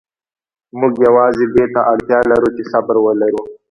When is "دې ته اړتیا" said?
1.55-2.19